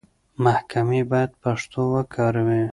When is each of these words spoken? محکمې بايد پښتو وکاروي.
محکمې 0.43 1.01
بايد 1.11 1.31
پښتو 1.41 1.79
وکاروي. 1.93 2.63